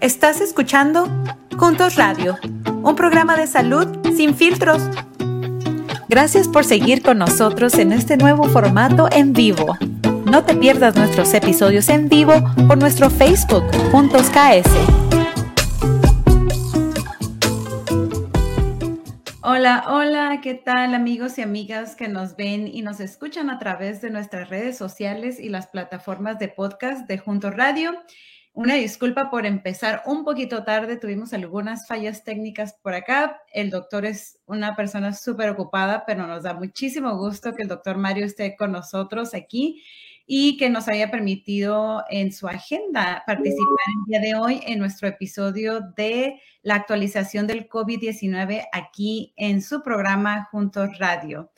[0.00, 1.08] Estás escuchando
[1.58, 2.38] Juntos Radio,
[2.84, 4.80] un programa de salud sin filtros.
[6.08, 9.76] Gracias por seguir con nosotros en este nuevo formato en vivo.
[10.24, 12.32] No te pierdas nuestros episodios en vivo
[12.68, 14.70] por nuestro Facebook Juntos KS.
[19.42, 24.00] Hola, hola, ¿qué tal amigos y amigas que nos ven y nos escuchan a través
[24.00, 27.94] de nuestras redes sociales y las plataformas de podcast de Juntos Radio?
[28.58, 33.40] Una disculpa por empezar un poquito tarde, tuvimos algunas fallas técnicas por acá.
[33.52, 37.98] El doctor es una persona súper ocupada, pero nos da muchísimo gusto que el doctor
[37.98, 39.84] Mario esté con nosotros aquí
[40.26, 43.62] y que nos haya permitido en su agenda participar
[43.94, 49.84] el día de hoy en nuestro episodio de la actualización del COVID-19 aquí en su
[49.84, 51.52] programa Juntos Radio.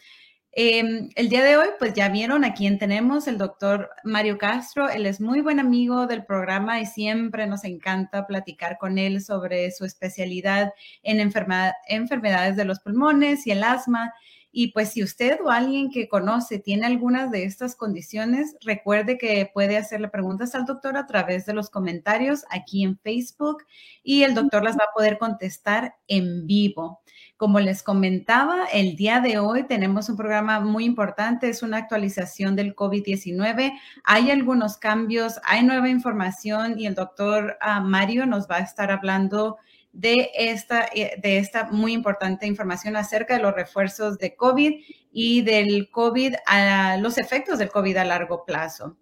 [0.53, 4.89] Em, el día de hoy, pues ya vieron a quién tenemos, el doctor Mario Castro.
[4.89, 9.71] Él es muy buen amigo del programa y siempre nos encanta platicar con él sobre
[9.71, 10.73] su especialidad
[11.05, 14.13] en enfermedades de los pulmones y el asma.
[14.53, 19.49] Y pues si usted o alguien que conoce tiene algunas de estas condiciones, recuerde que
[19.55, 23.65] puede hacerle preguntas al doctor a través de los comentarios aquí en Facebook
[24.03, 27.01] y el doctor las va a poder contestar en vivo.
[27.41, 32.55] Como les comentaba, el día de hoy tenemos un programa muy importante, es una actualización
[32.55, 33.73] del COVID-19.
[34.05, 38.91] Hay algunos cambios, hay nueva información y el doctor ah, Mario nos va a estar
[38.91, 39.57] hablando
[39.95, 44.75] de esta, eh, de esta muy importante información acerca de los refuerzos de COVID
[45.11, 48.99] y del COVID, a los efectos del COVID a largo plazo.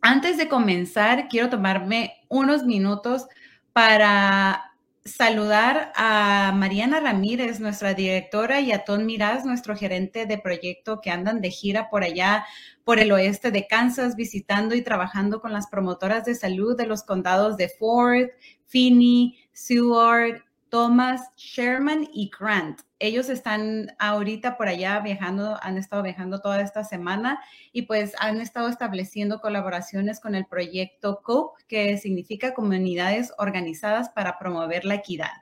[0.00, 3.26] Antes de comenzar, quiero tomarme unos minutos
[3.72, 4.65] para
[5.06, 11.10] saludar a Mariana Ramírez, nuestra directora, y a Ton Miraz, nuestro gerente de proyecto, que
[11.10, 12.44] andan de gira por allá,
[12.84, 17.04] por el oeste de Kansas, visitando y trabajando con las promotoras de salud de los
[17.04, 18.28] condados de Ford,
[18.66, 22.80] Finney, Seward, Thomas, Sherman y Grant.
[22.98, 27.40] Ellos están ahorita por allá viajando, han estado viajando toda esta semana
[27.72, 34.38] y pues han estado estableciendo colaboraciones con el proyecto COPE, que significa Comunidades Organizadas para
[34.38, 35.32] Promover la Equidad.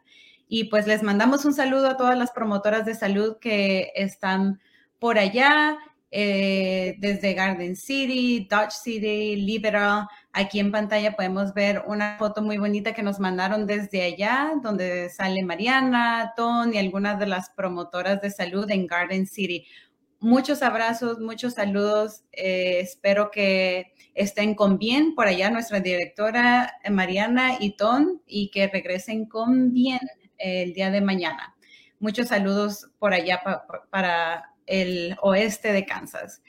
[0.48, 4.60] Y pues les mandamos un saludo a todas las promotoras de salud que están
[4.98, 5.78] por allá,
[6.16, 10.06] eh, desde Garden City, Dodge City, Liberal.
[10.36, 15.08] Aquí en pantalla podemos ver una foto muy bonita que nos mandaron desde allá, donde
[15.08, 19.64] sale Mariana, Ton y algunas de las promotoras de salud en Garden City.
[20.18, 22.24] Muchos abrazos, muchos saludos.
[22.32, 28.50] Eh, espero que estén con bien por allá nuestra directora eh, Mariana y Ton y
[28.50, 30.00] que regresen con bien
[30.38, 31.54] el día de mañana.
[32.00, 33.40] Muchos saludos por allá
[33.88, 36.42] para el oeste de Kansas.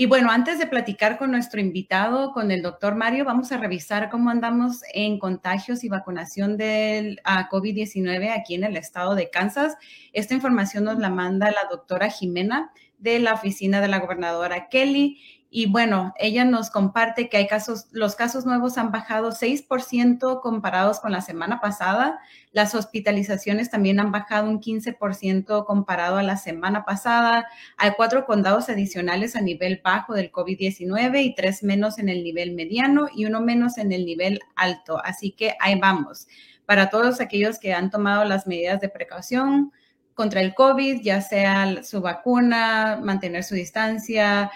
[0.00, 4.10] Y bueno, antes de platicar con nuestro invitado, con el doctor Mario, vamos a revisar
[4.10, 9.76] cómo andamos en contagios y vacunación del COVID-19 aquí en el estado de Kansas.
[10.12, 15.20] Esta información nos la manda la doctora Jimena de la oficina de la gobernadora Kelly
[15.50, 21.00] y bueno, ella nos comparte que hay casos, los casos nuevos han bajado 6% comparados
[21.00, 22.18] con la semana pasada.
[22.52, 27.46] Las hospitalizaciones también han bajado un 15% comparado a la semana pasada.
[27.78, 32.52] Hay cuatro condados adicionales a nivel bajo del COVID-19 y tres menos en el nivel
[32.52, 35.00] mediano y uno menos en el nivel alto.
[35.02, 36.28] Así que ahí vamos.
[36.66, 39.72] Para todos aquellos que han tomado las medidas de precaución,
[40.18, 44.50] contra el COVID, ya sea su vacuna, mantener su distancia,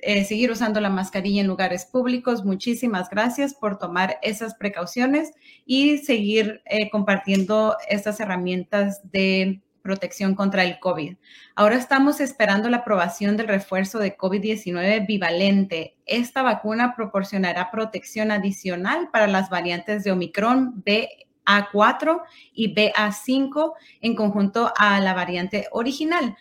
[0.00, 2.44] eh, seguir usando la mascarilla en lugares públicos.
[2.44, 5.32] Muchísimas gracias por tomar esas precauciones
[5.66, 11.16] y seguir eh, compartiendo estas herramientas de protección contra el COVID.
[11.54, 15.96] Ahora estamos esperando la aprobación del refuerzo de COVID-19 bivalente.
[16.04, 22.22] Esta vacuna proporcionará protección adicional para las variantes de Omicron BA4
[22.52, 23.72] y BA5
[24.02, 26.36] en conjunto a la variante original.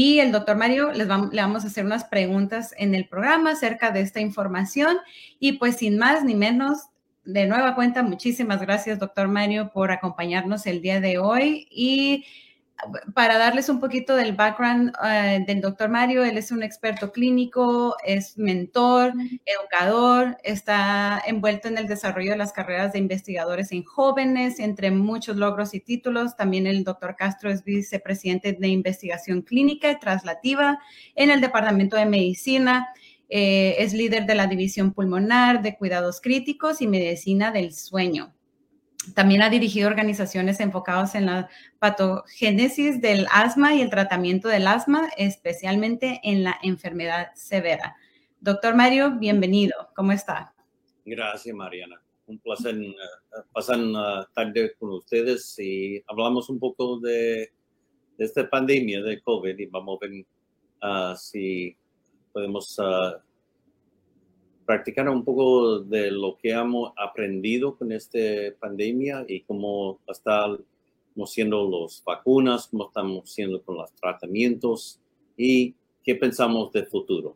[0.00, 3.90] Y el doctor Mario les le vamos a hacer unas preguntas en el programa acerca
[3.90, 4.96] de esta información.
[5.40, 6.90] Y pues sin más ni menos,
[7.24, 11.66] de nueva cuenta, muchísimas gracias, doctor Mario, por acompañarnos el día de hoy.
[11.72, 12.24] Y
[13.14, 17.96] para darles un poquito del background eh, del doctor Mario, él es un experto clínico,
[18.04, 19.12] es mentor,
[19.44, 25.36] educador, está envuelto en el desarrollo de las carreras de investigadores en jóvenes, entre muchos
[25.36, 26.36] logros y títulos.
[26.36, 30.78] También el doctor Castro es vicepresidente de investigación clínica y traslativa
[31.14, 32.88] en el Departamento de Medicina.
[33.28, 38.37] Eh, es líder de la División Pulmonar de Cuidados Críticos y Medicina del Sueño.
[39.14, 45.08] También ha dirigido organizaciones enfocadas en la patogénesis del asma y el tratamiento del asma,
[45.16, 47.96] especialmente en la enfermedad severa.
[48.40, 49.90] Doctor Mario, bienvenido.
[49.94, 50.54] ¿Cómo está?
[51.04, 52.00] Gracias, Mariana.
[52.26, 52.76] un placer
[53.52, 57.50] pasar una tarde con ustedes y hablamos un poco de,
[58.18, 61.76] esta pandemia de COVID y vamos a ver si
[62.32, 62.78] podemos
[64.68, 68.18] practicar un poco de lo que hemos aprendido con esta
[68.60, 70.58] pandemia y cómo están
[71.24, 75.00] siendo las vacunas, cómo estamos siendo con los tratamientos
[75.38, 75.74] y
[76.04, 77.34] qué pensamos del futuro.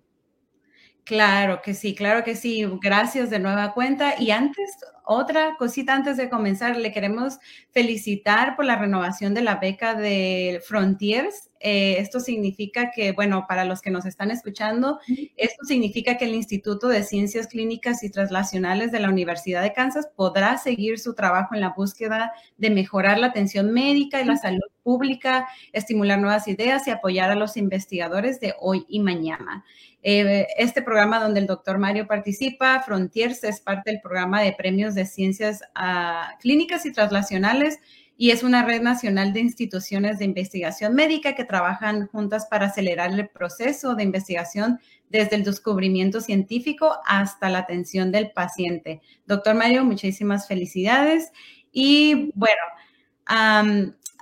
[1.05, 2.65] Claro que sí, claro que sí.
[2.81, 4.15] Gracias de nueva cuenta.
[4.21, 4.71] Y antes,
[5.05, 7.39] otra cosita antes de comenzar, le queremos
[7.73, 11.51] felicitar por la renovación de la beca de Frontiers.
[11.59, 15.01] Eh, esto significa que, bueno, para los que nos están escuchando,
[15.37, 20.09] esto significa que el Instituto de Ciencias Clínicas y Translacionales de la Universidad de Kansas
[20.15, 24.61] podrá seguir su trabajo en la búsqueda de mejorar la atención médica y la salud
[24.83, 29.65] pública, estimular nuevas ideas y apoyar a los investigadores de hoy y mañana.
[30.03, 34.95] Eh, este programa donde el doctor Mario participa, Frontiers, es parte del programa de premios
[34.95, 37.79] de ciencias ah, clínicas y translacionales
[38.17, 43.13] y es una red nacional de instituciones de investigación médica que trabajan juntas para acelerar
[43.13, 49.01] el proceso de investigación desde el descubrimiento científico hasta la atención del paciente.
[49.27, 51.33] Doctor Mario, muchísimas felicidades.
[51.73, 52.63] Y bueno,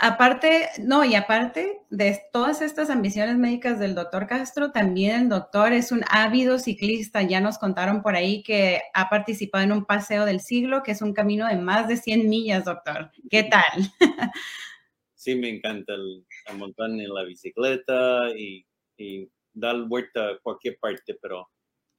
[0.02, 5.74] Aparte, no, y aparte de todas estas ambiciones médicas del doctor Castro, también el doctor
[5.74, 7.20] es un ávido ciclista.
[7.22, 11.02] Ya nos contaron por ahí que ha participado en un paseo del siglo, que es
[11.02, 13.10] un camino de más de 100 millas, doctor.
[13.30, 13.92] ¿Qué tal?
[15.20, 16.24] Sí, me encanta el,
[16.56, 18.64] montar en la bicicleta y,
[19.52, 21.46] dar vuelta a cualquier parte, pero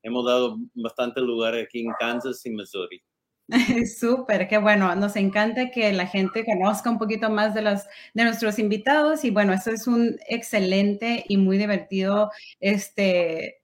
[0.01, 2.99] hemos dado bastante lugar aquí en Kansas y Missouri.
[3.99, 4.95] Súper, qué bueno.
[4.95, 9.31] Nos encanta que la gente conozca un poquito más de, las, de nuestros invitados y
[9.31, 13.61] bueno, eso es un excelente y muy divertido, este,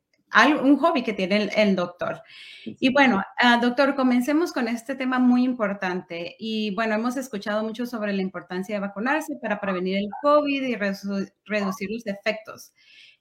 [0.61, 2.21] un hobby que tiene el, doctor.
[2.65, 6.35] Y bueno, ah, doctor, comencemos con este tema muy importante.
[6.37, 10.75] Y bueno, hemos escuchado mucho sobre la importancia de vacunarse para prevenir el COVID y
[10.75, 12.73] reducir los efectos.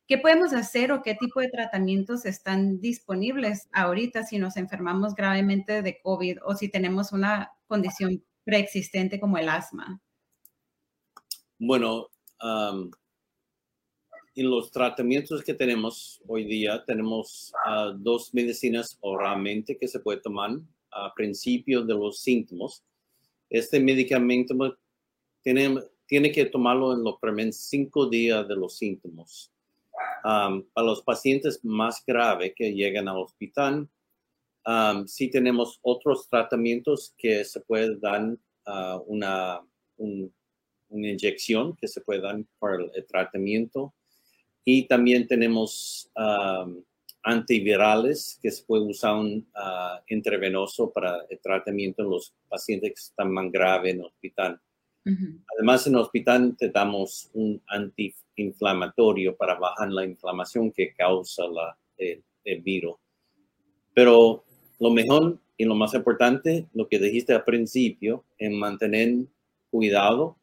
[0.09, 5.83] ¿Qué podemos hacer o qué tipo de tratamientos están disponibles ahorita si nos enfermamos gravemente
[5.83, 10.01] de COVID o si tenemos una condición preexistente como el asma?
[11.59, 12.07] Bueno,
[14.37, 20.21] en los tratamientos que tenemos hoy día, tenemos ah, dos medicinas oralmente que se puede
[20.21, 20.53] tomar
[20.93, 22.85] a principio de los síntomas.
[23.51, 24.55] Este medicamento
[25.43, 29.51] tiene, tiene que tomarlo en los primeros cinco días de los síntomas
[30.23, 33.89] para los pacientes más graves que llegan al hospital,
[35.07, 39.61] sí tenemos otros tratamientos que se puede dar ah, una,
[39.99, 43.95] una inyección que se puede dar para el, tratamiento.
[44.65, 46.11] Y también tenemos
[47.27, 53.01] antivirales que se puede usar un uh, intravenoso para el tratamiento en los pacientes que
[53.01, 54.61] están más graves en el hospital.
[55.55, 61.45] Además, en el hospital te damos un antiinflamatorio para bajar la inflamación que causa
[61.97, 62.23] el,
[62.63, 62.97] virus.
[63.95, 64.45] Pero
[64.79, 69.27] lo mejor y lo más importante, lo que dijiste al principio, es mantener
[69.71, 70.37] cuidado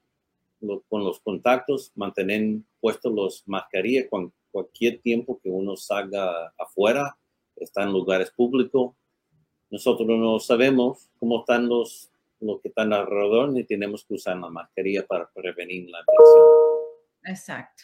[0.90, 7.18] con los contactos, mantener puestos los mascarillas con cualquier tiempo que uno salga afuera,
[7.58, 8.94] está en lugares públicos.
[9.70, 12.10] Nosotros no sabemos cómo están los
[12.44, 16.46] lo que están alrededor ni tenemos que usar la mascarilla para prevenir la infección.
[17.26, 17.84] Exacto.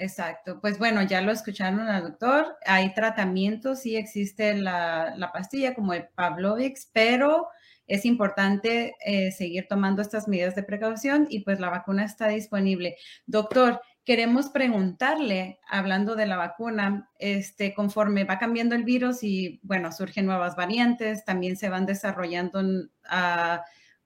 [0.00, 0.60] Exacto.
[0.60, 2.56] Pues bueno, ya lo escucharon al doctor.
[2.64, 7.48] Hay tratamientos, sí existe la, la pastilla como el Pavlovix, pero
[7.88, 12.96] es importante eh, seguir tomando estas medidas de precaución y pues la vacuna está disponible.
[13.26, 19.90] Doctor, queremos preguntarle, hablando de la vacuna, este, conforme va cambiando el virus y bueno,
[19.90, 23.58] surgen nuevas variantes, también se van desarrollando uh,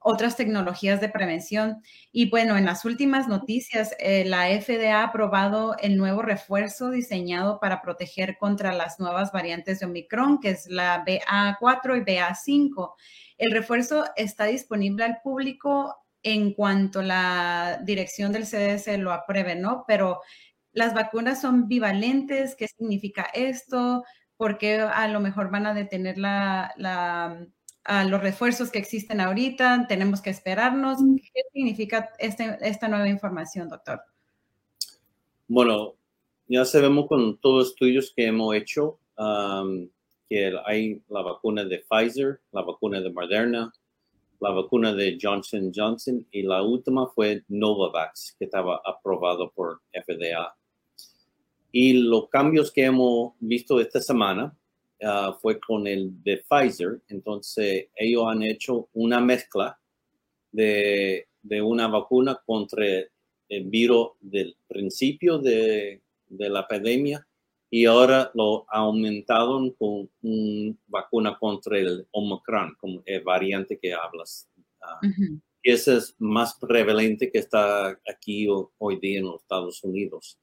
[0.05, 1.83] otras tecnologías de prevención.
[2.13, 7.61] Y bueno, en las últimas noticias, eh, la FDA ha aprobado el nuevo refuerzo diseñado
[7.61, 12.95] para proteger contra las nuevas variantes de Omicron, que es la BA4 y BA5.
[13.39, 19.85] El refuerzo está disponible al público en cuanto la dirección del CDC lo apruebe, ¿no?
[19.87, 20.21] Pero
[20.73, 24.05] las vacunas son bivalentes, ¿qué significa esto?
[24.37, 27.47] ¿Por qué a lo mejor van a detener la, la
[27.85, 30.99] a los refuerzos que existen ahorita, tenemos que esperarnos.
[31.35, 34.01] ¿Qué significa este, esta nueva información, doctor?
[35.49, 35.95] Bueno,
[36.47, 38.99] ya sabemos con todos los estudios que hemos hecho
[40.29, 43.73] que hay la vacuna de Pfizer, la vacuna de Moderna,
[44.41, 50.57] la vacuna de Johnson Johnson y la última fue Novavax, que estaba aprobado por FDA.
[51.71, 54.57] Y los cambios que hemos visto esta semana
[55.05, 57.03] ah, fue con el de Pfizer.
[57.09, 59.79] Entonces, ellos han hecho una mezcla
[60.51, 62.85] de, de una vacuna contra
[63.49, 67.27] el virus del principio de, de la epidemia
[67.71, 74.47] y ahora lo aumentaron con una vacuna contra el Omicron, como el variante que hablas.
[74.83, 75.01] Ah,
[75.63, 78.47] y ese es más prevalente que está aquí
[78.79, 80.39] hoy día en los Estados Unidos.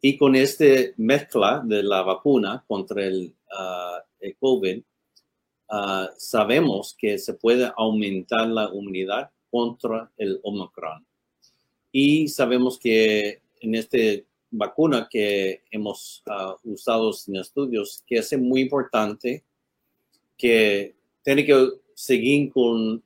[0.00, 0.64] Y con esta
[0.96, 4.04] mezcla de la vacuna contra el, ah,
[4.40, 4.82] COVID,
[5.70, 11.06] ah, sabemos que se puede aumentar la inmunidad contra el Omicron.
[11.92, 13.98] Y sabemos que en esta
[14.50, 19.44] vacuna que hemos uh, usado en estudios, que es muy importante
[20.36, 23.02] que tiene que seguir con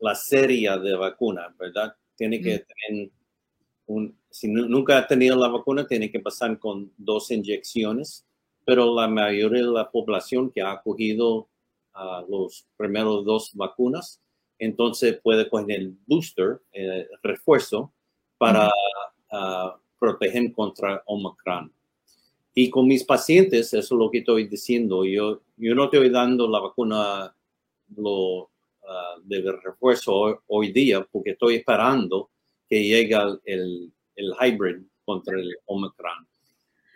[0.00, 1.94] la serie de vacuna, ¿verdad?
[2.16, 3.10] Tiene que tener
[3.86, 8.26] un, si nunca ha tenido la vacuna, tiene que pasar con dos inyecciones,
[8.64, 11.48] pero la mayoría de la población que ha cogido
[11.94, 14.20] uh, los primeros dos vacunas,
[14.58, 17.92] entonces puede coger el booster, el refuerzo,
[18.38, 18.68] para
[19.32, 21.72] uh, proteger contra Omicron.
[22.54, 26.48] Y con mis pacientes, eso es lo que estoy diciendo, yo, yo no estoy dando
[26.48, 27.34] la vacuna
[27.96, 28.48] lo, uh,
[29.24, 32.30] de refuerzo hoy, día porque estoy esperando
[32.68, 36.26] que llegue el, el hybrid contra el Omicron.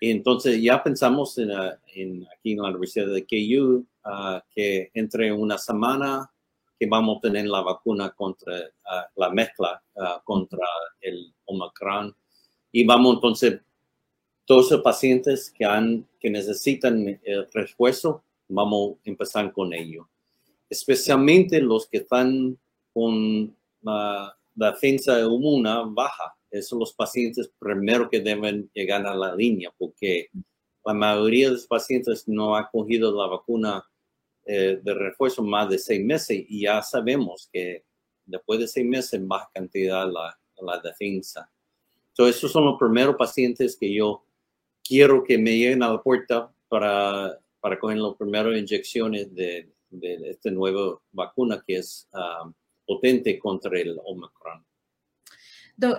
[0.01, 5.33] Entonces ya pensamos en, uh, en, aquí en la Universidad de KU uh, que entre
[5.33, 6.31] una semana
[6.79, 8.53] que vamos a tener la vacuna contra
[9.17, 9.83] la mezcla
[10.25, 10.67] contra
[11.01, 12.15] el Omicron
[12.79, 13.59] y vamos entonces,
[14.45, 20.07] todos los pacientes que, han, que necesitan el refuerzo, vamos a empezar con ello.
[20.69, 22.59] Especialmente los que están
[22.93, 26.36] con la, defensa inmune baja.
[26.63, 30.31] Son los pacientes primero que deben llegar a la línea, porque
[30.85, 33.85] la mayoría de los pacientes no ha cogido la vacuna
[34.45, 37.85] eh, de refuerzo más de seis meses y ya sabemos que
[38.25, 41.51] después de seis meses baja cantidad la, la defensa.
[42.09, 44.25] Entonces, esos son los primeros pacientes que yo
[44.83, 50.31] quiero que me lleguen a la puerta para, para coger las primeras inyecciones de, de
[50.31, 52.51] esta nueva vacuna que es ah,
[52.87, 54.65] potente contra el Omicron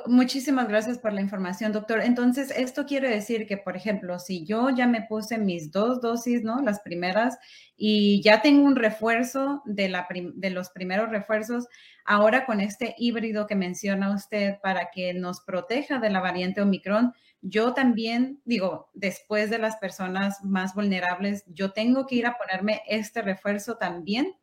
[0.08, 2.02] muchísimas gracias por la información, doctor.
[2.02, 6.44] Entonces, esto quiere decir que, por ejemplo, si yo ya me puse mis dos dosis,
[6.44, 6.62] ¿no?
[6.62, 7.38] Las primeras,
[7.76, 11.68] y ya tengo un refuerzo de, la de los primeros refuerzos,
[12.06, 17.14] ahora con este híbrido que menciona usted para que nos proteja de la variante Omicron,
[17.42, 22.82] yo también, digo, después de las personas más vulnerables, yo tengo que ir a ponerme
[22.88, 24.36] este refuerzo también.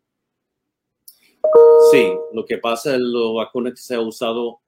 [1.91, 4.61] Sí, lo que pasa es la vacuna que se ha usado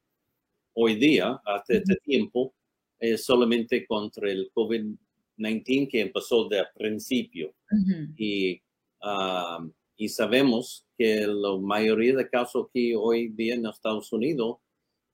[0.77, 2.55] hoy día, hasta este tiempo,
[2.99, 7.55] es solamente contra el COVID-19 que empezó de principio.
[8.17, 8.61] y,
[9.03, 9.67] ah,
[9.97, 14.59] y sabemos que la mayoría de casos aquí hoy día en Estados Unidos,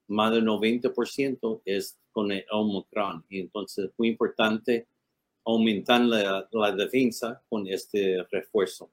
[0.09, 3.25] más del 90% es con el Omicron.
[3.29, 4.89] Y entonces es muy importante
[5.45, 8.91] aumentar la, la defensa con este refuerzo.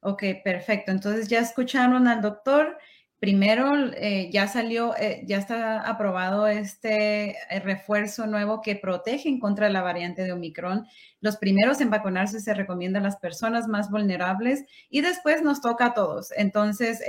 [0.00, 0.92] Ok, perfecto.
[0.92, 2.78] Entonces ya escucharon al doctor
[3.18, 9.40] primero eh, ya salió, eh, ya está aprobado este eh, refuerzo nuevo que protege en
[9.40, 10.86] contra de la variante de Omicron.
[11.20, 15.86] Los primeros en vacunarse se recomienda a las personas más vulnerables y después nos toca
[15.86, 16.30] a todos.
[16.36, 17.02] Entonces,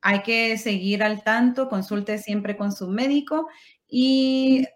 [0.00, 3.48] hay que seguir al tanto, consulte siempre con su médico
[3.88, 4.66] y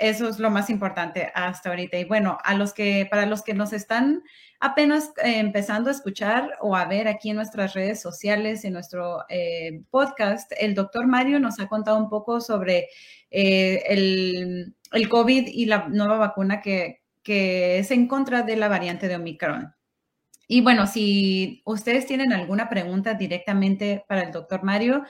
[0.00, 1.98] eso es lo más importante hasta ahorita.
[1.98, 4.22] Y bueno, a los que, para los que nos están
[4.58, 9.24] apenas eh, empezando a escuchar o a ver aquí en nuestras redes sociales, en nuestro
[9.28, 12.88] eh, podcast, el doctor Mario nos ha contado un poco sobre
[13.30, 18.68] eh, el, el, COVID y la nueva vacuna que, que es en contra de la
[18.68, 19.74] variante de Omicron.
[20.52, 25.04] Y bueno, si ustedes tienen alguna pregunta directamente para el doctor Mario,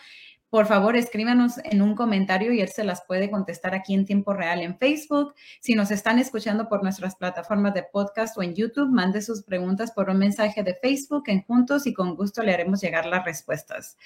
[0.50, 4.34] por favor escríbanos en un comentario y él se las puede contestar aquí en tiempo
[4.34, 5.34] real en Facebook.
[5.60, 9.92] Si nos están escuchando por nuestras plataformas de podcast o en YouTube, mande sus preguntas
[9.92, 13.96] por un mensaje de Facebook en Juntos y con gusto le haremos llegar las respuestas.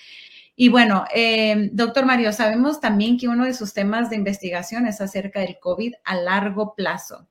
[0.55, 5.01] Y bueno, eh, doctor Mario, sabemos también que uno de sus temas de investigación es
[5.01, 7.27] acerca del COVID a largo plazo.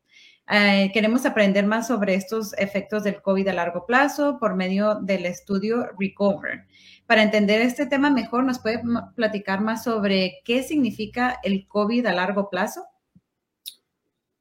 [0.50, 5.26] Eh, queremos aprender más sobre estos efectos del COVID a largo plazo por medio del
[5.26, 6.66] estudio Recover.
[7.08, 8.82] Para entender este tema mejor, ¿nos puede
[9.16, 12.86] platicar más sobre qué significa el COVID a largo plazo?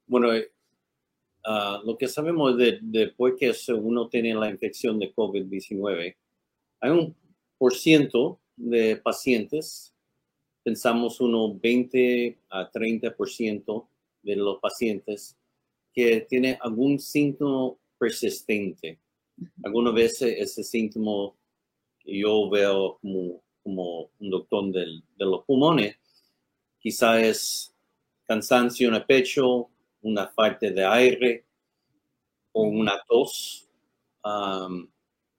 [0.06, 0.50] Bueno, eh,
[1.44, 6.16] ah, lo que sabemos de, después que uno tiene la infección de COVID-19,
[6.80, 7.16] hay un
[7.58, 9.94] por ciento de pacientes,
[10.62, 13.88] pensamos unos 20 a 30%
[14.22, 15.36] de los pacientes
[15.92, 18.98] que tienen algún síntoma persistente.
[19.64, 21.32] Algunas veces ese síntoma
[22.04, 25.96] yo veo como, un doctor del, de los pulmones,
[26.80, 27.74] quizá es
[28.24, 29.68] cansancio en el pecho,
[30.02, 31.44] una falta de aire
[32.52, 33.68] o una tos.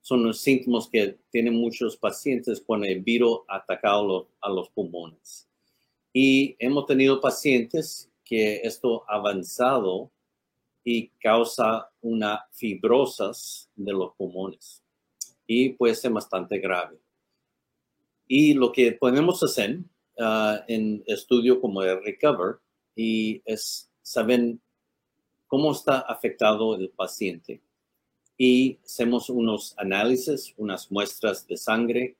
[0.01, 5.47] son los síntomas que tienen muchos pacientes cuando el virus atacado a los pulmones.
[6.13, 10.11] Y hemos tenido pacientes que esto avanzado
[10.83, 14.82] y causa una fibrosis de los pulmones
[15.53, 16.97] y puede ser bastante grave.
[18.27, 19.79] Y lo que podemos hacer
[20.19, 22.57] ah, en estudio como el Recover
[22.95, 24.55] y es saber
[25.47, 27.61] cómo está afectado el paciente.
[28.37, 32.15] Y hacemos unos análisis, unas muestras de sangre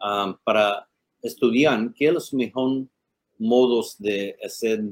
[0.00, 0.88] ah, para
[1.22, 2.86] estudiar qué es los mejores
[3.38, 4.84] modos de hacer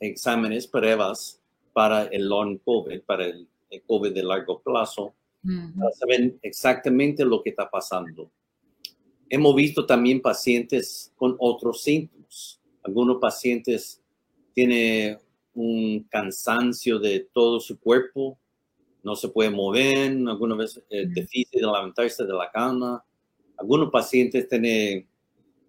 [0.00, 1.40] exámenes, pruebas
[1.72, 3.48] para el long COVID, para el,
[3.86, 8.30] COVID de largo plazo, para saber exactamente lo que está pasando.
[9.28, 12.60] Hemos visto también pacientes con otros síntomas.
[12.82, 14.02] Algunos pacientes
[14.54, 15.18] tienen
[15.54, 18.38] un cansancio de todo su cuerpo,
[19.02, 23.04] no se puede mover, algunas veces es difícil de levantarse de la cama.
[23.56, 25.06] Algunos pacientes tienen,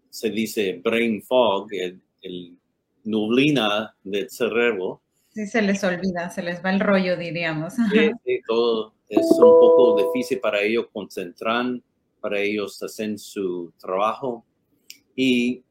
[0.10, 2.58] se dice brain fog, el, el
[3.04, 5.04] nublina del cerebro,
[5.34, 7.74] Sí, se les olvida, se les va el rollo, diríamos.
[7.74, 8.12] Sí,
[8.48, 11.80] todo es un poco difícil para ellos concentrar,
[12.20, 14.46] para ellos hacer su trabajo.
[15.16, 15.64] Y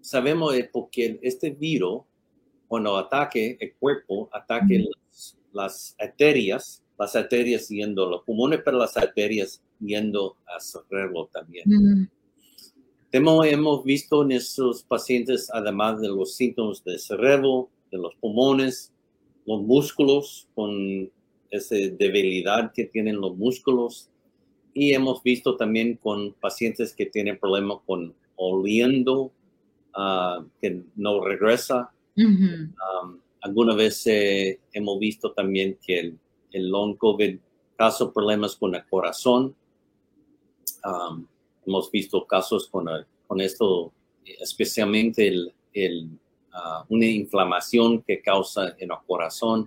[0.00, 2.02] sabemos porque este virus,
[2.68, 4.84] cuando ataque el cuerpo, ataque
[5.52, 12.10] las, arterias, las arterias yendo los pulmones, pero las arterias yendo al cerebro también.
[13.10, 18.92] hemos, hemos visto en esos pacientes, además de los síntomas del cerebro, de los pulmones,
[19.46, 21.10] los músculos, con
[21.56, 24.10] esa debilidad que tienen los músculos.
[24.72, 29.32] Y hemos visto también con pacientes que tienen problemas con oliendo,
[29.94, 31.92] ah, que no regresa.
[32.16, 36.18] Um, alguna vez hemos visto también que el,
[36.52, 37.38] el, long COVID
[37.76, 39.54] causa problemas con el corazón.
[40.84, 41.26] Um,
[41.66, 42.86] hemos visto casos con,
[43.26, 43.92] con esto,
[44.24, 46.10] especialmente el, el
[46.56, 49.66] Ah, una inflamación que causa en el corazón.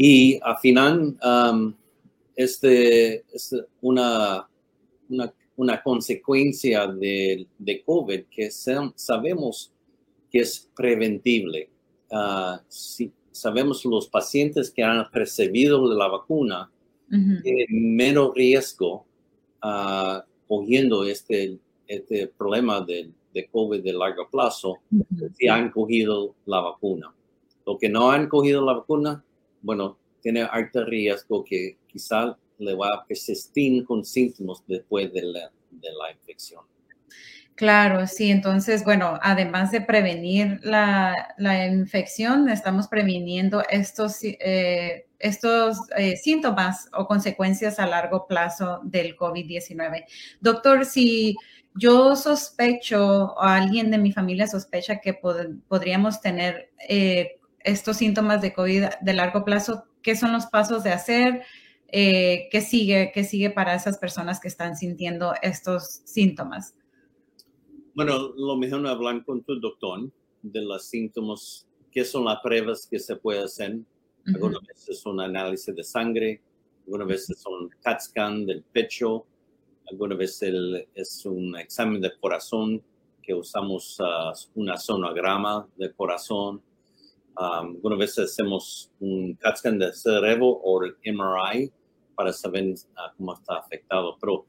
[0.00, 1.16] Y al final,
[2.36, 4.48] este es una,
[5.56, 9.72] una, consecuencia de, de, COVID que sabemos
[10.30, 11.68] que es preventible.
[12.10, 16.70] Uh, si sabemos los pacientes que han recibido la vacuna
[17.10, 19.04] tienen menos riesgo
[19.62, 23.10] uh, cogiendo este, este problema de
[23.50, 24.76] COVID de largo plazo
[25.34, 27.12] si han cogido la vacuna.
[27.66, 29.24] Lo que no han cogido la vacuna,
[29.62, 35.50] bueno, tiene alto riesgo que quizá le va a persistir con síntomas después de la,
[35.70, 36.62] de la infección.
[37.58, 38.30] Claro, sí.
[38.30, 46.88] Entonces, bueno, además de prevenir la, la infección, estamos previniendo estos, eh, estos eh, síntomas
[46.92, 50.04] o consecuencias a largo plazo del COVID-19.
[50.40, 51.34] Doctor, si
[51.74, 57.37] yo sospecho o alguien de mi familia sospecha que podríamos tener eh,
[57.68, 61.42] estos síntomas de COVID de largo plazo, ¿qué son los pasos de hacer?
[61.90, 63.10] Eh, ¿Qué sigue?
[63.14, 66.74] ¿Qué sigue para esas personas que están sintiendo estos síntomas?
[67.94, 70.10] Bueno, lo mejor es hablar con tu doctor
[70.42, 73.78] de los síntomas, qué son las pruebas que se pueden hacer.
[74.26, 76.42] Algunas veces son análisis de sangre,
[76.84, 79.26] algunas veces son CAT scan del pecho,
[79.90, 82.82] alguna vez es un examen de corazón
[83.22, 86.62] que usamos uh, una sonograma de corazón.
[87.38, 91.70] Um, algunas veces hacemos un CAT scan de cerebro o el MRI
[92.16, 94.16] para saber uh, cómo está afectado.
[94.20, 94.44] Pero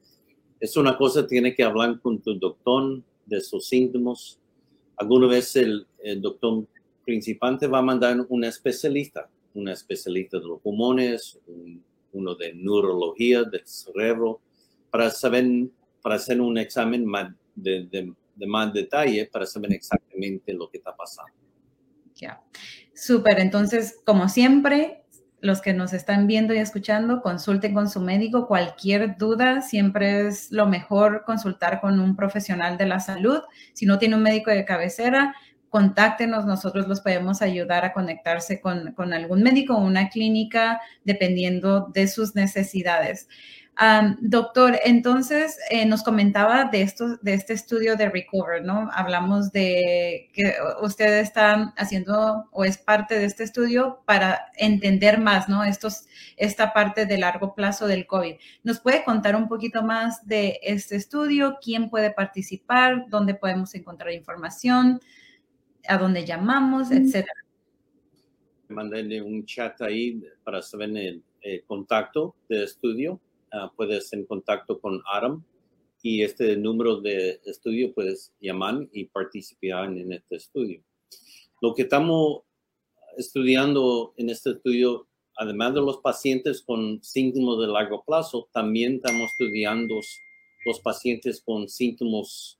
[0.58, 4.40] es una cosa, tiene que hablar con tu doctor de sus síntomas.
[4.96, 6.66] Alguna vez el, doctor
[7.04, 11.38] principante va a mandar un especialista, un especialista de los pulmones,
[12.12, 14.40] uno de neurología del cerebro,
[14.90, 15.46] para saber,
[16.02, 18.12] para hacer un examen más de,
[18.46, 21.39] más detalle, para saber exactamente lo que está pasando.
[22.20, 22.42] Ya,
[22.94, 23.40] súper.
[23.40, 25.04] Entonces, como siempre,
[25.40, 28.46] los que nos están viendo y escuchando, consulten con su médico.
[28.46, 33.40] Cualquier duda, siempre es lo mejor consultar con un profesional de la salud.
[33.72, 35.34] Si no tiene un médico de cabecera,
[35.70, 41.90] contáctenos, nosotros los podemos ayudar a conectarse con, con algún médico o una clínica dependiendo
[41.94, 43.28] de sus necesidades.
[44.20, 48.90] Doctor, entonces eh, nos comentaba de, esto, de este estudio de Recover, ¿no?
[48.92, 55.48] Hablamos de que usted está haciendo o es parte de este estudio para entender más,
[55.48, 55.64] ¿no?
[55.64, 56.06] Estos,
[56.36, 58.34] esta parte de largo plazo del COVID.
[58.64, 61.56] ¿Nos puede contar un poquito más de este estudio?
[61.62, 63.06] ¿Quién puede participar?
[63.08, 65.00] ¿Dónde podemos encontrar información?
[65.88, 66.90] ¿A dónde llamamos?
[66.90, 67.32] Etcétera.
[68.68, 73.18] Mandenle un chat ahí para saber el, el contacto del estudio
[73.52, 75.44] Ah, puedes en contacto con Adam
[76.02, 80.84] y este número de estudio puedes llamar y participar en este estudio.
[81.60, 82.42] Lo que estamos
[83.16, 89.32] estudiando en este estudio, además de los pacientes con síntomas de largo plazo, también estamos
[89.32, 89.96] estudiando
[90.64, 92.56] los pacientes con síntomas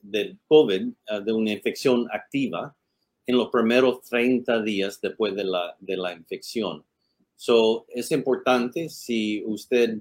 [0.00, 2.74] del COVID, ah, de una infección activa,
[3.26, 6.82] en los primeros 30 días después de la, de la infección.
[7.44, 9.98] So, es importante si usted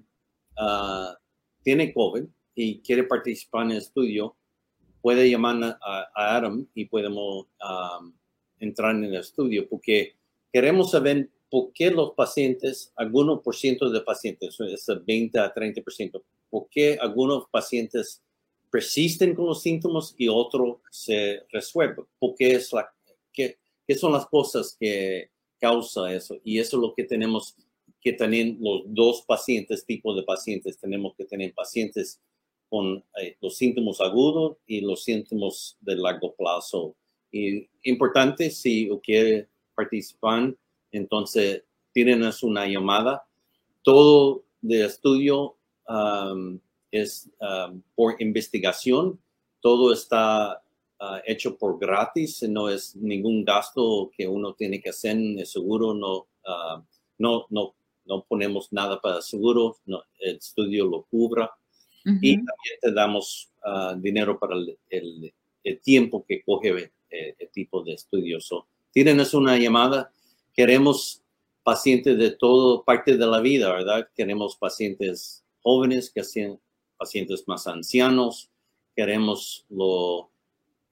[0.60, 1.18] ah,
[1.64, 4.38] tiene COVID y quiere participar en el estudio,
[5.02, 7.48] puede llamar a, Adam y podemos
[8.60, 10.18] entrar en el estudio porque
[10.54, 15.82] queremos saber por qué los pacientes, algunos por ciento de pacientes, es 20 a 30
[15.82, 18.22] por ciento, por qué algunos pacientes
[18.70, 22.88] persisten con los síntomas y otros se resuelven, porque es la,
[23.34, 26.38] qué, qué son las cosas que causa eso.
[26.44, 27.56] Y eso es lo que tenemos
[28.02, 30.78] que tener los dos pacientes, tipos de pacientes.
[30.78, 32.20] Tenemos que tener pacientes
[32.68, 36.96] con eh, los síntomas agudos y los síntomas de largo plazo.
[37.32, 40.56] Y importante, si quiere participar,
[40.92, 43.24] entonces tienen una llamada.
[43.84, 46.60] Todo de estudio um,
[46.92, 49.20] es um, por investigación.
[49.60, 50.64] Todo está
[51.04, 55.96] Ah, hecho por gratis, no es ningún gasto que uno tiene que hacer, el seguro
[55.96, 56.80] no, uh,
[57.18, 57.74] no, no,
[58.06, 61.52] no ponemos nada para seguro, no, el estudio lo cubra
[62.06, 64.78] y también te damos ah, dinero para el,
[65.64, 68.40] el, tiempo que coge eh, el, tipo de estudio.
[68.40, 70.12] So, tírenos una llamada,
[70.54, 71.24] queremos
[71.64, 74.08] pacientes de todo parte de la vida, ¿verdad?
[74.16, 76.22] Queremos pacientes jóvenes, que
[76.96, 78.52] pacientes más ancianos,
[78.96, 80.31] queremos lo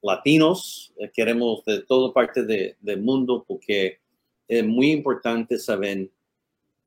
[0.02, 3.98] latinos, eh, queremos de toda parte del mundo porque
[4.48, 6.10] es muy importante saber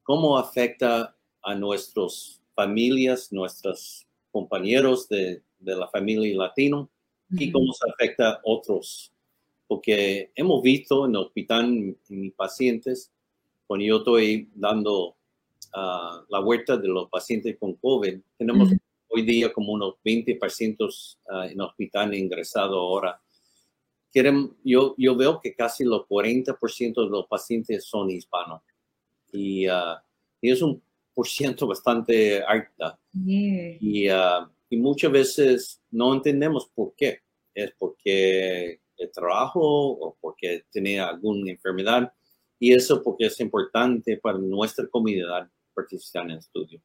[0.03, 6.89] cómo afecta a nuestras familias, nuestros compañeros de, la familia latino
[7.31, 9.13] y cómo se afecta a otros.
[9.67, 13.11] Porque hemos visto en el hospital, en, mis pacientes,
[13.65, 15.15] cuando yo estoy dando
[15.73, 18.69] ah, la vuelta de los pacientes con COVID, tenemos
[19.13, 23.21] hoy día como unos 20 pacientes uh, en hospital ingresado ahora.
[24.11, 28.61] Quieren, yo, yo veo que casi los 40% de los pacientes son hispanos
[29.31, 29.97] y, uh,
[30.41, 30.81] y, es un
[31.13, 32.99] por ciento bastante alta.
[33.13, 37.19] Y, uh, y muchas veces no entendemos por qué.
[37.53, 42.11] Es porque el trabajo o porque tenía alguna enfermedad.
[42.57, 46.81] Y eso porque es importante para nuestra comunidad participar en el estudio.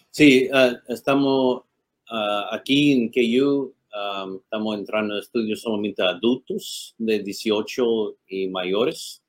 [0.10, 1.64] Sí, ah, estamos
[2.13, 3.74] Ah, aquí en KU
[4.43, 9.24] estamos entrando en estudios solamente adultos de 18 y mayores,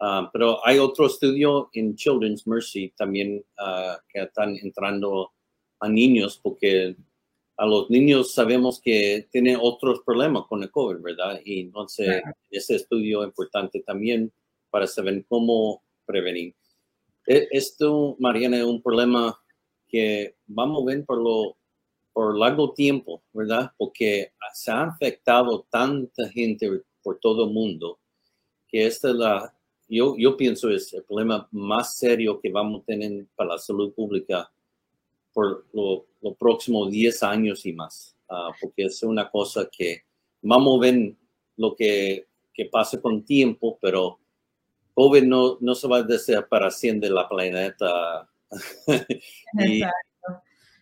[0.00, 5.32] ah, pero hay otro estudio en Children's Mercy también ah, que están entrando
[5.78, 6.96] a niños porque
[7.56, 11.40] a los niños sabemos que tienen otros problemas con el COVID, ¿verdad?
[11.44, 12.20] Y entonces
[12.50, 14.32] ese estudio es importante también
[14.70, 16.56] para saber cómo prevenir.
[17.28, 19.40] E, esto, Mariana, es un problema
[19.86, 21.56] que vamos a ver por, lo,
[22.14, 23.72] por largo tiempo, ¿verdad?
[23.76, 27.98] Porque se ha afectado tanta gente por todo el mundo
[28.74, 29.54] que esta es la,
[29.88, 33.92] yo, yo pienso es el problema más serio que vamos a tener para la salud
[33.92, 34.50] pública
[35.32, 40.02] por los próximos 10 años y más, ah, porque es una cosa que
[40.42, 41.14] vamos a ver
[41.56, 44.18] lo que, que pasa con tiempo, pero
[44.94, 48.28] COVID no, no se va a desaparecer de la planeta.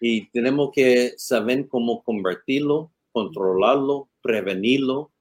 [0.05, 5.13] y, tenemos que saber cómo convertirlo, controlarlo, prevenirlo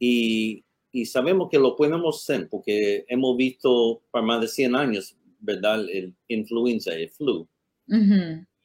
[0.00, 5.16] y, y, sabemos que lo podemos hacer porque hemos visto por más de 100 años,
[5.38, 5.88] ¿verdad?
[5.88, 7.46] El influenza, el flu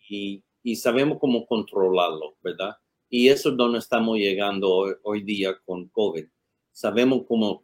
[0.10, 2.76] y, y, sabemos cómo controlarlo, ¿verdad?
[3.10, 6.26] Y eso es donde estamos llegando hoy, día con COVID.
[6.72, 7.62] Sabemos cómo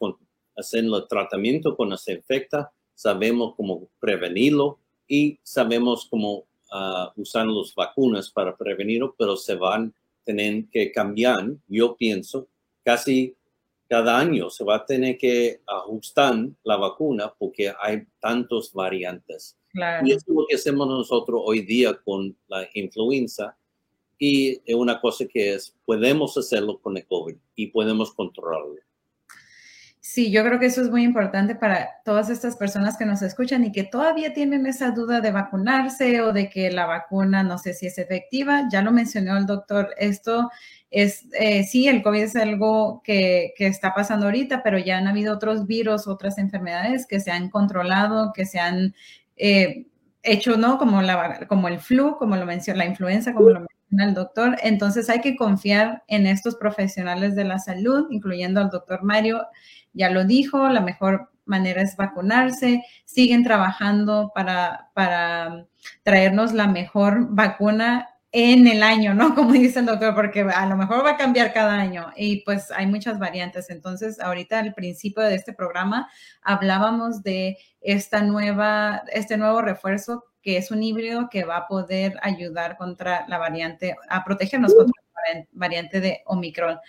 [0.56, 7.74] hacer el tratamiento cuando se infecta, sabemos cómo prevenirlo y sabemos cómo uh, usar las
[7.76, 12.48] vacunas para prevenirlo, pero se van a tener que cambiar, yo pienso,
[12.84, 13.36] casi
[13.92, 19.58] cada año se va a tener que ajustar la vacuna porque hay tantos variantes.
[19.74, 23.58] Y eso es lo que hacemos nosotros hoy día con la influenza.
[24.18, 28.76] Y una cosa que es, podemos hacerlo con el COVID y podemos controlarlo.
[30.04, 33.64] Sí, yo creo que eso es muy importante para todas estas personas que nos escuchan
[33.64, 37.76] y que todavía tienen esa duda de vacunarse o de que la vacuna no sé
[37.76, 38.68] si es efectiva.
[38.72, 40.50] Ya lo mencionó el doctor, esto
[40.90, 45.08] es, eh, sí, el COVID es algo que, que, está pasando ahorita, pero ya han
[45.08, 48.96] habido otros virus, otras enfermedades que se han controlado, que se han
[49.38, 49.86] eh,
[50.24, 50.80] hecho, ¿no?
[50.80, 53.68] Como, la, como el flu, como lo menciona, la influenza, como lo
[54.00, 54.58] el doctor.
[54.64, 59.46] Entonces hay que confiar en estos profesionales de la salud, incluyendo al doctor Mario.
[59.94, 62.84] Ya lo dijo, la mejor manera es vacunarse.
[63.06, 65.68] Siguen trabajando para, para
[66.04, 69.36] traernos la mejor vacuna en el año, ¿no?
[69.36, 72.72] Como dice el doctor, porque a lo mejor va a cambiar cada año y pues
[72.72, 73.70] hay muchas variantes.
[73.70, 76.10] Entonces, ahorita al principio de este programa
[76.42, 82.18] hablábamos de esta nueva, este nuevo refuerzo que es un híbrido que va a poder
[82.24, 86.80] ayudar contra la variante, a protegernos contra la variante de Omicron.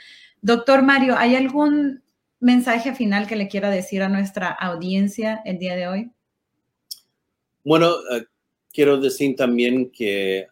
[0.40, 2.02] Doctor Mario, ¿hay algún
[2.42, 6.10] mensaje final que le quiera decir a nuestra audiencia el día de hoy?
[7.64, 8.24] Bueno, eh,
[8.72, 10.46] quiero decir también que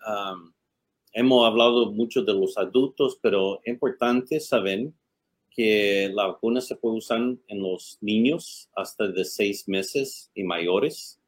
[1.13, 4.93] hemos hablado mucho de los adultos, pero es importante saber
[5.51, 11.19] que la vacuna se puede usar en los niños hasta de seis meses y mayores.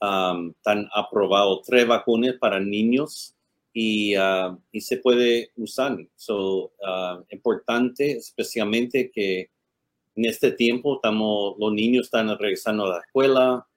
[0.00, 3.34] Um, han aprobado tres vacunas para niños
[3.72, 5.98] y, uh, y se puede usar.
[6.14, 9.50] So, uh, importante, especialmente que
[10.18, 13.68] en este tiempo estamos, los niños están regresando a la escuela,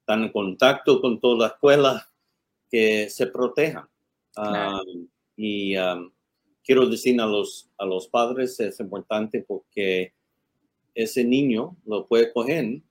[0.00, 2.06] están en contacto con toda la escuela,
[2.70, 3.88] que se protejan.
[4.36, 6.12] Um, y um,
[6.62, 10.12] quiero decir a los, a los padres es importante porque
[10.94, 12.82] ese niño lo puede coger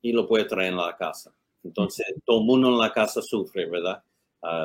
[0.00, 1.34] y lo puede traer a la casa.
[1.64, 4.04] Entonces, todo el mundo en la casa sufre, ¿verdad?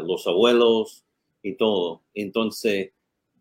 [0.04, 1.04] los abuelos
[1.42, 2.04] y todo.
[2.14, 2.92] Entonces,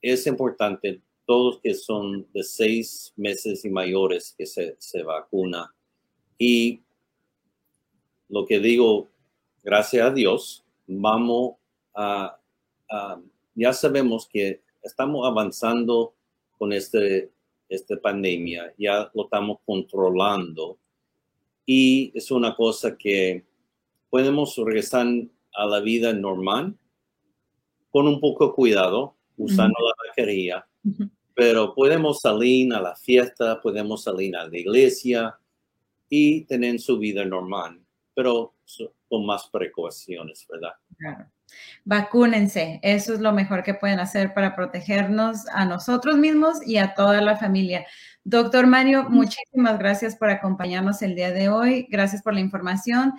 [0.01, 5.75] es importante todos que son de seis meses y mayores que se, se vacuna.
[6.39, 6.83] Y
[8.29, 9.09] lo que digo,
[9.63, 11.57] gracias a Dios, vamos
[11.95, 12.39] a
[12.97, 13.21] Ah,
[13.55, 16.15] ya sabemos que estamos avanzando
[16.57, 17.33] con este,
[17.69, 20.79] esta pandemia, ya lo estamos controlando.
[21.67, 23.45] Y es una cosa que
[24.11, 25.09] podemos regresar
[25.55, 26.77] a la vida normal
[27.91, 30.67] con un poco de cuidado, usando la mascarilla,
[31.35, 35.39] pero podemos salir a la fiesta, podemos salir a la iglesia
[36.09, 37.81] y tener su vida normal,
[38.15, 38.55] pero
[39.09, 40.73] con más precauciones, ¿verdad?
[40.97, 41.27] Claro.
[41.85, 46.95] Vacúnense, eso es lo mejor que pueden hacer para protegernos a nosotros mismos y a
[46.95, 47.87] toda la familia.
[48.25, 51.87] Doctor Mario, muchísimas gracias por acompañarnos el día de hoy.
[51.91, 53.13] Gracias por la información.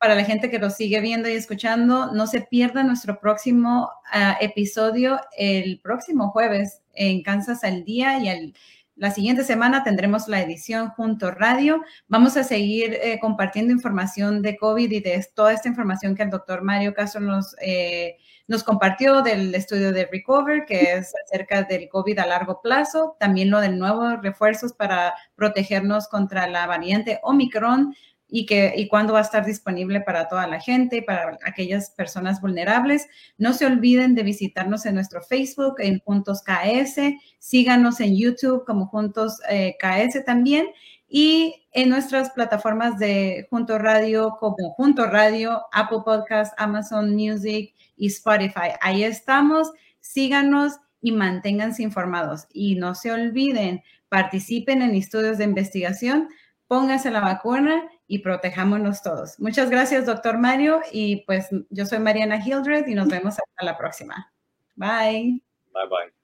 [0.00, 4.34] Para la gente que lo sigue viendo y escuchando, no se pierda nuestro próximo ah,
[4.40, 8.54] episodio el próximo jueves en Kansas al Día y
[8.96, 11.82] la siguiente semana tendremos la edición Junto Radio.
[12.08, 16.30] Vamos a seguir eh, compartiendo información de COVID y de toda esta información que el
[16.30, 18.16] doctor Mario Castro nos, eh,
[18.48, 23.16] nos compartió del estudio de Recover, que es acerca del COVID a largo plazo.
[23.20, 27.94] También lo de nuevos refuerzos para protegernos contra la variante Omicron
[28.30, 32.40] y, que, y cuándo va a estar disponible para toda la gente para aquellas personas
[32.40, 33.08] vulnerables.
[33.38, 37.00] No se olviden de visitarnos en nuestro Facebook, en Juntos KS,
[37.38, 40.66] síganos en YouTube como Juntos eh, KS también
[41.08, 48.06] y en nuestras plataformas de Junto Radio como Junto Radio, Apple Podcast, Amazon Music y
[48.06, 48.70] Spotify.
[48.80, 52.46] Ahí estamos, síganos y manténganse informados.
[52.52, 56.28] Y no se olviden, participen en estudios de investigación,
[56.68, 59.38] pónganse la vacuna y protejámonos todos.
[59.38, 60.80] Muchas gracias, doctor Mario.
[60.90, 64.32] Y pues yo soy Mariana Hildred y nos vemos hasta la próxima.
[64.74, 65.40] Bye.
[65.72, 66.19] Bye bye.